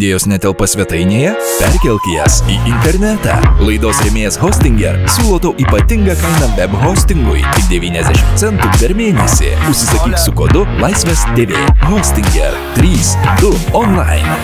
[0.00, 1.34] Idėjos netelpa svetainėje?
[1.60, 3.34] Perkelk jas į internetą.
[3.60, 9.52] Laidos rėmėjas Hostinger siūlo tau ypatingą kainą web hostingui- tik 90 centų per mėnesį.
[9.68, 11.52] Užsisakyk su kodu Laisvės TV.
[11.84, 14.40] Hostinger 32 online.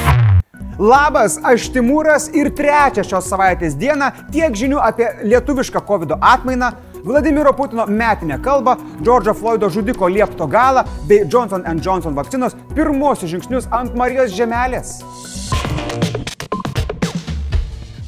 [0.76, 6.74] Labas, aš Timūras ir trečią šios savaitės dieną tiek žinių apie lietuvišką COVID atmainą,
[7.06, 13.68] Vladimiro Putino metinę kalbą, Džordžo Floydo žudiko liepto galą bei Johnson Johnson vakcinos pirmosius žingsnius
[13.70, 15.04] ant Marijos žemelės.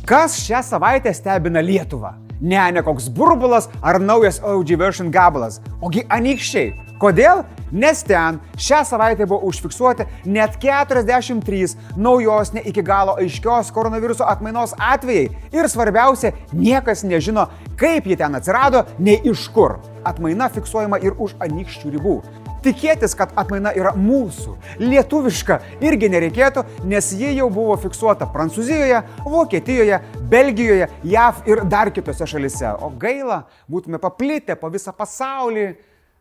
[0.02, 2.10] Kas šią savaitę stebina Lietuvą?
[2.40, 6.87] Ne, ne koks burbulas ar naujas OG version gabalas, ogi anykščiai.
[6.98, 7.44] Kodėl?
[7.70, 14.72] Nes ten šią savaitę buvo užfiksuoti net 43 naujos ne iki galo aiškios koronaviruso atmainos
[14.78, 15.28] atvejai.
[15.54, 17.46] Ir svarbiausia, niekas nežino,
[17.78, 19.78] kaip jie ten atsirado, nei iš kur.
[20.08, 22.18] Atmaina fiksuojama ir už anykščių ribų.
[22.64, 30.00] Tikėtis, kad atmaina yra mūsų, lietuviška, irgi nereikėtų, nes ji jau buvo fiksuota Prancūzijoje, Vokietijoje,
[30.32, 32.72] Belgijoje, JAV ir dar kitose šalise.
[32.82, 35.68] O gaila, būtume paplitę po visą pasaulį,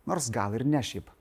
[0.07, 1.11] nors gal ir ne šiaip.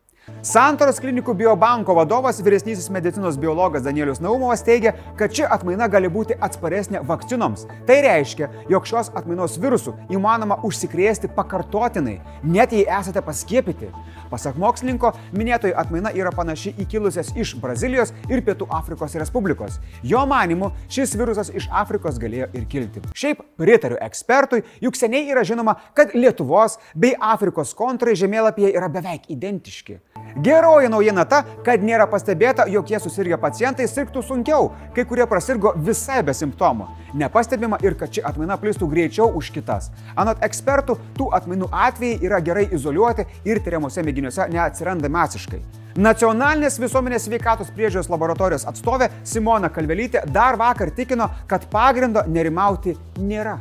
[0.47, 6.37] Santoros klinikų biobanko vadovas, vyresnysis medicinos biologas Danielius Naumovas teigia, kad ši atmaina gali būti
[6.43, 7.65] atsparesnė vakcinoms.
[7.87, 13.93] Tai reiškia, jog šios atmainos virusų įmanoma užsikrėsti pakartotinai, net jei esate paskiepyti.
[14.31, 19.79] Pasak mokslininko, minėtoji atmaina yra panaši į kilusias iš Brazilijos ir Pietų Afrikos Respublikos.
[20.03, 23.03] Jo manimu, šis virusas iš Afrikos galėjo ir kilti.
[23.15, 29.31] Šiaip pritariu ekspertui, juk seniai yra žinoma, kad Lietuvos bei Afrikos kontrai žemėlapyje yra beveik
[29.31, 30.01] identiški.
[30.43, 35.73] Geroji naujiena ta, kad nėra pastebėta, jog jie susirgę pacientai sirgtų sunkiau, kai kurie prasirgo
[35.77, 36.91] visai be simptomų.
[37.17, 39.89] Nepastebima ir kad ši atmaina plistų greičiau už kitas.
[40.17, 45.63] Anot ekspertų, tų atmainų atvejai yra gerai izoliuoti ir tyriamuose mėginiuose neatsiranda masiškai.
[45.97, 53.57] Nacionalinės visuomenės sveikatos priežiūros laboratorijos atstovė Simona Kalvelytė dar vakar tikino, kad pagrindo nerimauti nėra.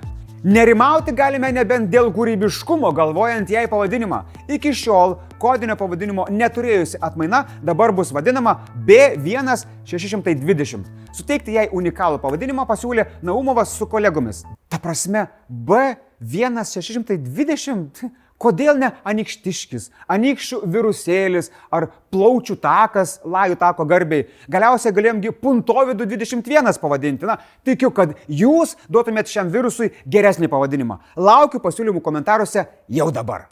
[0.45, 4.19] Nerimauti galime nebent dėl kūrybiškumo, galvojant jai pavadinimą.
[4.45, 8.53] Iki šiol kodinio pavadinimo neturėjusi atmaina dabar bus vadinama
[8.85, 10.85] B1620.
[11.17, 14.45] Suteikti jai unikalų pavadinimą pasiūlė Naumovas su kolegomis.
[14.69, 15.33] Ta prasme,
[16.21, 18.11] B1620?
[18.35, 24.25] Kodėl ne anikštiškis, anikščių virusėlis ar plaučių takas, lajų tako garbiai.
[24.51, 27.29] Galiausiai galėjomgi puntovidų 21 pavadinti.
[27.29, 30.99] Na, tikiu, kad jūs duotumėt šiam virusui geresnį pavadinimą.
[31.15, 33.47] Laukiu pasiūlymų komentaruose jau dabar.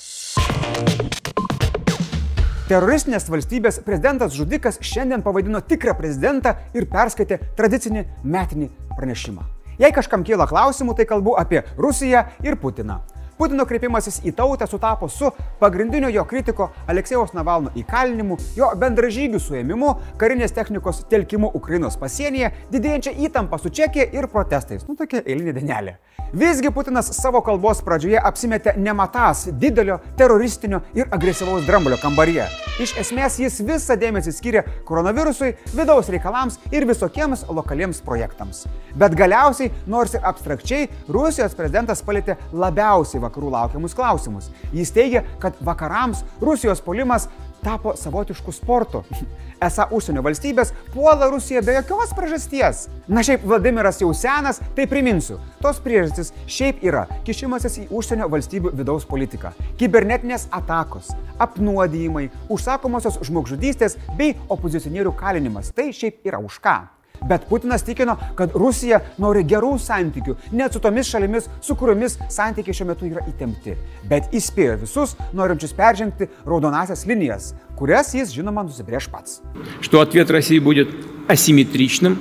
[2.68, 9.53] Teroristinės valstybės prezidentas žudikas šiandien pavadino tikrą prezidentą ir perskaitė tradicinį metinį pranešimą.
[9.82, 13.02] Jei kažkam kyla klausimų, tai kalbu apie Rusiją ir Putiną.
[13.44, 15.28] Putino kreipimasis į tautą sutapo su
[15.60, 19.90] pagrindinio jo kritiko Aleksejos Navalno įkalinimu, jo bendražygių suėmimu,
[20.22, 24.88] karinės technikos telkimu Ukrainos pasienyje, didėjančia įtampa su Čekija ir protestais.
[24.88, 25.98] Nu, tokia eilinė denelė.
[26.34, 32.48] Visgi Putinas savo kalbos pradžioje apsimetė nematas didelio teroristinio ir agresyvaus dramblio kambaryje.
[32.82, 38.64] Iš esmės jis visą dėmesį skyrė koronavirusui, vidaus reikalams ir visokiems lokaliems projektams.
[38.98, 44.52] Bet galiausiai, nors ir abstrakčiai, Rusijos prezidentas palėtė labiausiai vakarų laukiamus klausimus.
[44.74, 47.30] Jis teigia, kad vakarams Rusijos polimas
[47.64, 49.04] tapo savotišku sportu.
[49.68, 52.88] Esą užsienio valstybės puola Rusiją be jokios priežasties.
[53.08, 55.38] Na šiaip Vladimiras jau senas, tai priminsiu.
[55.64, 63.96] Tos priežastys šiaip yra kišimasis į užsienio valstybių vidaus politiką, kibernetinės atakos, apnuodijimai, užsakomosios žmogžudystės
[64.20, 65.72] bei opozicionierių kalinimas.
[65.72, 66.82] Tai šiaip yra už ką.
[67.29, 72.77] Bet Putinas tikino, kad Rusija nori gerų santykių, net su tomis šalimis, su kuriomis santykiai
[72.77, 73.75] šiuo metu yra įtempti.
[74.09, 79.43] Bet įspėjo visus, norinčius peržengti raudonasias linijas, kurias jis, žinoma, nusibrėž pats.
[79.81, 80.89] Что ответ России будет
[81.27, 82.19] асимметричным,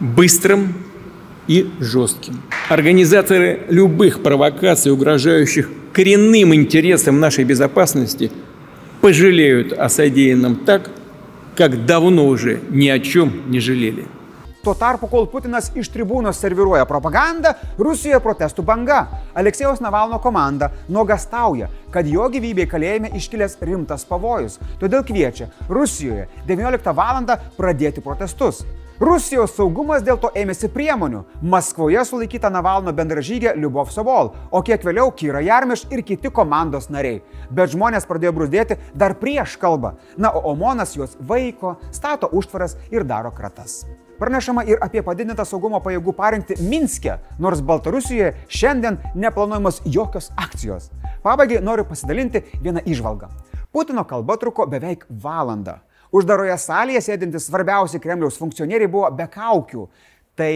[0.00, 0.74] быстрым
[1.46, 2.40] и жестким.
[2.70, 8.30] Организаторы любых провокаций, угрожающих коренным интересам нашей безопасности,
[9.02, 10.90] пожалеют о содеянном так,
[11.58, 14.06] как давно уже ни о чем не жалели.
[14.64, 19.02] Tuo tarpu, kol Putinas iš tribūnos serviruoja propagandą, Rusijoje protestų banga.
[19.36, 24.56] Aleksejos Navalno komanda nuogastauja, kad jo gyvybei kalėjime iškilęs rimtas pavojus.
[24.80, 27.28] Todėl kviečia Rusijoje 19 val.
[27.58, 28.64] pradėti protestus.
[28.99, 31.21] Rusijos saugumas dėl to ėmėsi priemonių.
[31.39, 37.21] Maskvoje sulaikyta Navalno bendražygė Liubov Sobol, o kiek vėliau Kyra Jarmiš ir kiti komandos nariai.
[37.47, 39.93] Bet žmonės pradėjo brūzdėti dar prieš kalbą.
[40.19, 43.85] Na, o Omonas juos vaiko, stato užtvaras ir daro kratas.
[44.19, 50.91] Pranešama ir apie padidintą saugumo pajėgų parengti Minske, nors Baltarusijoje šiandien neplanuojamos jokios akcijos.
[51.23, 53.31] Pabaigai noriu pasidalinti vieną išvalgą.
[53.71, 55.79] Putino kalba truko beveik valandą.
[56.09, 59.85] Uždaroje salėje sėdintys svarbiausi Kremliaus funkcionieriai buvo be kaukių.
[60.39, 60.53] Tai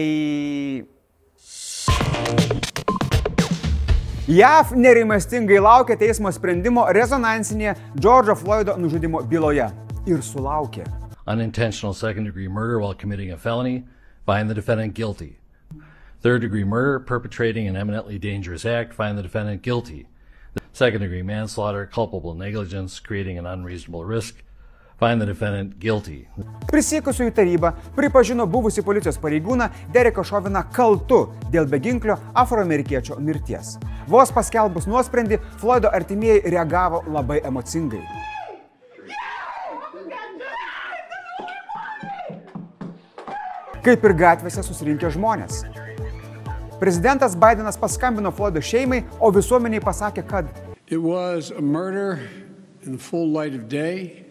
[4.24, 9.68] JAV nerimastingai laukia teismo sprendimo rezonansinėje Džordžo Floydo nužudimo byloje.
[10.10, 10.88] Ir sulaukė.
[11.26, 13.84] Unintentional second degree murder while committing a felony,
[14.26, 15.38] find the defendant guilty.
[16.20, 20.08] Third degree murder, perpetrating an eminently dangerous act, find the defendant guilty.
[20.72, 24.42] Second degree manslaughter, culpable negligence, creating an unreasonable risk,
[24.98, 26.24] find the defendant guilty.
[26.70, 33.76] Prisiekusiųjų taryba pripažino buvusi policijos pareigūną Dereką Šoviną kaltu dėl beginklio afroamerikiečio mirties.
[34.08, 38.02] Vos paskelbus nuosprendį, Floydo artimieji reagavo labai emocingai.
[43.84, 45.64] Kaip ir gatvėse susirinkę žmonės.
[46.80, 50.48] Prezidentas Bidenas paskambino Floydo šeimai, o visuomeniai pasakė, kad
[50.88, 52.20] It was a murder
[52.84, 54.23] in the full light of day,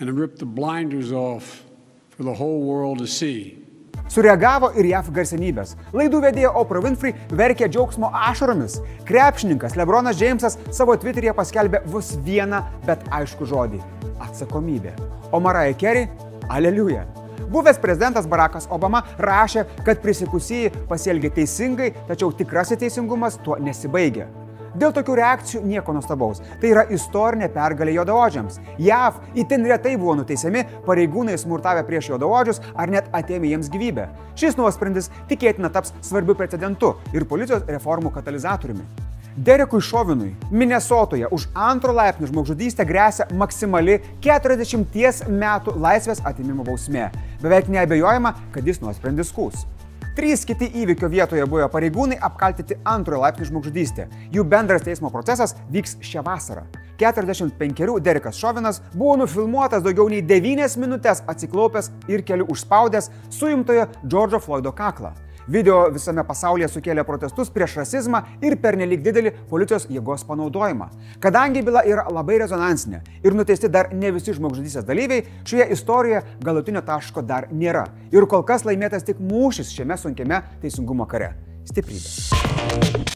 [0.00, 1.64] and ripped the blinders off
[2.10, 3.62] for the whole world to see.
[4.06, 5.74] Sureagavo ir JAF garsenybės.
[5.96, 8.78] Laidų vedėja Oprah Winfrey verkė džiaugsmo ašaromis.
[9.08, 13.82] Krepšininkas Lebronas Džeimsas savo Twitter'yje paskelbė vos vieną, bet aišku žodį-
[14.26, 14.94] atsakomybė.
[15.32, 16.08] O Mariah Carey-
[16.56, 17.04] aleliuja.
[17.50, 24.26] Buvęs prezidentas Barackas Obama rašė, kad prisikusieji pasielgė teisingai, tačiau tikrasis teisingumas tuo nesibaigia.
[24.76, 26.42] Dėl tokių reakcijų nieko nuostabaus.
[26.60, 28.60] Tai yra istorinė pergalė juodaodžiams.
[28.82, 34.08] JAV itin retai buvo nuteisiami pareigūnai smurtavę prieš juodaodžius ar net atėmė jiems gyvybę.
[34.36, 38.84] Šis nuosprendis tikėtina taps svarbiu precedentu ir policijos reformų katalizatoriumi.
[39.36, 47.10] Derekui Šovinui Minnesotoje už antro laipsnio žmogžudystę grėsia maksimali 40 metų laisvės atimimo bausmė.
[47.44, 49.66] Beveik neabejojama, kad jis nuosprendis skūs.
[50.16, 54.06] Trys kiti įvykio vietoje buvę pareigūnai apkaltinti antrojo laipsnio žmogžudystė.
[54.32, 56.62] Jų bendras teismo procesas vyks šią vasarą.
[56.96, 64.40] 45 Derekas Šovinas buvo nufilmuotas daugiau nei 9 minutės atsiklaupęs ir keliu užspaudęs suimtojo Džordžo
[64.40, 65.12] Floydo kaklą.
[65.46, 70.88] Video visame pasaulyje sukėlė protestus prieš rasizmą ir pernelyg didelį policijos jėgos panaudojimą.
[71.22, 76.82] Kadangi byla yra labai rezonansinė ir nuteisti dar ne visi žmogžudystės dalyviai, šioje istorijoje galutinio
[76.82, 77.86] taško dar nėra.
[78.10, 81.36] Ir kol kas laimėtas tik mūšis šiame sunkiame teisingumo kare-
[81.70, 83.06] stiprybė.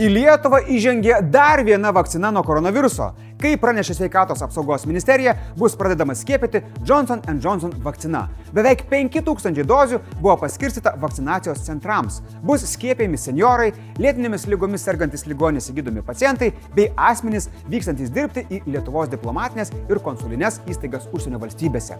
[0.00, 3.12] Į Lietuvą įžengė dar viena vakcina nuo koronaviruso.
[3.42, 8.28] Kaip pranešė sveikatos apsaugos ministerija, bus pradedama skiepyti Johnson Johnson vakcina.
[8.54, 12.20] Beveik 5000 dozių buvo paskirstyta vakcinacijos centrams.
[12.46, 19.10] Bus skiepėjami seniorai, lėtinėmis lygomis sergantis ligonės įgydomi pacientai bei asmenys vykstantis dirbti į Lietuvos
[19.10, 21.98] diplomatinės ir konsulinės įstaigas užsienio valstybėse.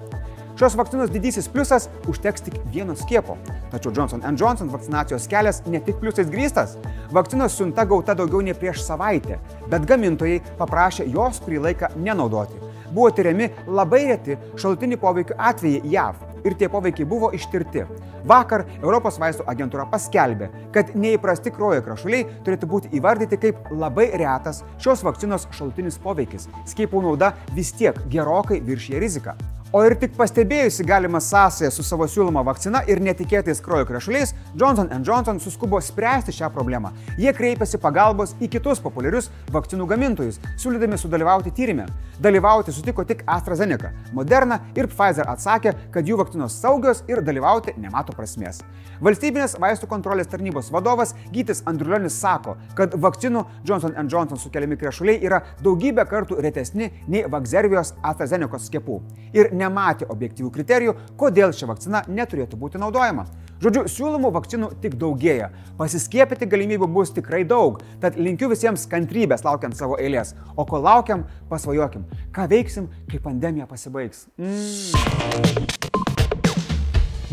[0.62, 3.34] Šios vakcinos didysis pliusas- užteks tik vieno skiepo.
[3.70, 6.76] Tačiau Johnson Johnson vakcinacijos kelias ne tik pliusais grįstas.
[7.10, 9.38] Vakcinos siunta gauta daugiau nei prieš savaitę,
[9.68, 12.54] bet gamintojai paprašė jos kurį laiką nenaudoti.
[12.92, 16.14] Buvo tyriami labai reti šalutinių poveikių atvejai JAV
[16.44, 17.82] ir tie poveikiai buvo ištirti.
[18.24, 24.62] Vakar Europos vaistų agentūra paskelbė, kad neįprasti kraujo krašuliai turėtų būti įvardyti kaip labai retas
[24.78, 26.46] šios vakcinos šalutinis poveikis.
[26.66, 29.34] Skiepų nauda vis tiek gerokai viršyje riziką.
[29.72, 34.90] O ir tik pastebėjusi galimą sąsąją su savo siūloma vakcina ir netikėtais kraujo krešuliais, Johnson
[35.00, 36.90] Johnson suskubo spręsti šią problemą.
[37.16, 41.86] Jie kreipėsi pagalbos į kitus populiarius vakcinų gamintojus, siūlydami sudalyvauti tyrimė.
[42.20, 43.94] Dalyvauti sutiko tik AstraZeneca.
[44.12, 48.60] Moderna ir Pfizer atsakė, kad jų vakcinos saugios ir dalyvauti nemato prasmės.
[49.00, 55.40] Valstybinės vaistų kontrolės tarnybos vadovas Gytis Andriulionis sako, kad vakcinų Johnson Johnson sukeliami krešuliai yra
[55.64, 59.00] daugybę kartų retesni nei Vakzervijos AstraZeneca skiepų.
[59.32, 63.26] Ir nematė objektyvių kriterijų, kodėl ši vakcina neturėtų būti naudojama.
[63.62, 65.52] Žodžiu, siūlomų vakcinų tik daugėja.
[65.78, 70.34] Pasiskiepyti galimybių bus tikrai daug, tad linkiu visiems kantrybės laukiant savo eilės.
[70.58, 74.26] O kol laukiam, pasvajokim, ką veiksim, kai pandemija pasibaigs.
[74.34, 76.11] Mm.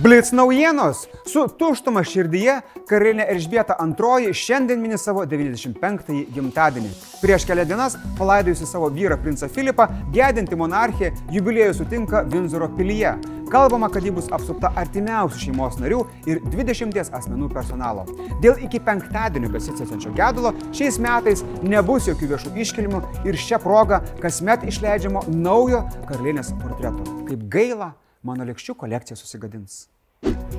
[0.03, 1.07] Blitz naujienos.
[1.27, 2.53] Su tuštuma širdyje
[2.87, 6.91] karalienė Elžbieta II šiandien mini savo 95-ąjį gimtadienį.
[7.19, 13.17] Prieš kelias dienas, palaidojusi savo vyrą princą Filipą, gedinti monarchė jubiliejų sutinka Vinzoro pilyje.
[13.51, 16.01] Kalbama, kad ji bus apsupta artimiausių šeimos narių
[16.31, 18.07] ir 20 asmenų personalo.
[18.39, 24.63] Dėl iki penktadienio besisėsiančio gedulo šiais metais nebus jokių viešų iškilimų ir šią progą kasmet
[24.69, 27.03] išleidžiamo naujo karalienės portreto.
[27.27, 29.87] Kaip gaila, mano lėkščių kolekcija susigadins.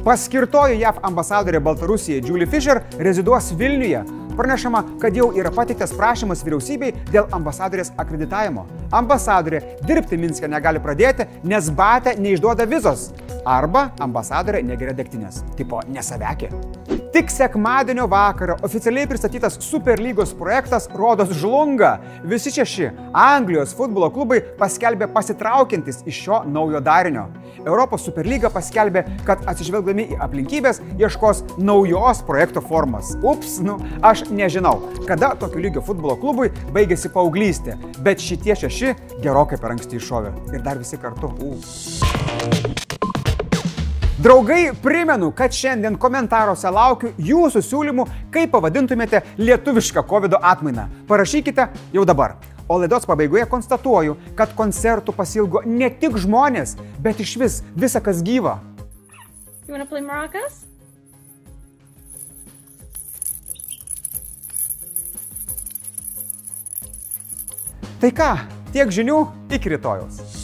[0.05, 4.01] Paskirtoji JAV ambasadorė Baltarusijai Julie Fisher reziduos Vilniuje.
[4.39, 8.65] Pranešama, kad jau yra pateiktas prašymas vyriausybei dėl ambasadorės akreditavimo.
[8.97, 13.11] Ambasadorė dirbti Minske negali pradėti, nes Batė neišduoda vizos.
[13.45, 15.43] Arba ambasadorė negeria degtinės.
[15.61, 16.49] Tipo, nesavekė.
[17.11, 21.97] Tik sekmadienio vakarą oficialiai pristatytas Superlygos projektas rodos žlunga.
[22.23, 22.87] Visi šeši
[23.19, 27.25] Anglijos futbolo klubai paskelbė pasitraukiantis iš šio naujo darinio.
[27.65, 33.17] Europos Superlyga paskelbė, kad atsižvelgdami į aplinkybės ieškos naujos projekto formos.
[33.27, 34.77] Ups, nu, aš nežinau,
[35.11, 37.75] kada tokio lygio futbolo klubui baigėsi paauglystė,
[38.07, 40.33] bet šitie šeši gerokai per anksti iššovė.
[40.55, 41.35] Ir dar visi kartu.
[41.43, 41.59] U.
[44.21, 50.83] Draugai, primenu, kad šiandien komentaruose laukiu jūsų siūlymų, kaip pavadintumėte lietuvišką COVID atmainą.
[51.09, 52.35] Parašykite jau dabar.
[52.69, 58.21] O laidos pabaigoje konstatuoju, kad koncertų pasilgo ne tik žmonės, bet iš vis visa kas
[58.21, 58.59] gyva.
[68.05, 68.31] Tai ką,
[68.77, 69.25] tiek žinių,
[69.57, 70.40] iki rytojus.